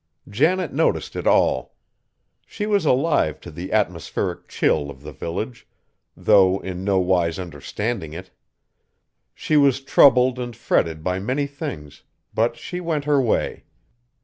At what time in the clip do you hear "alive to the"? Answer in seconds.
2.87-3.71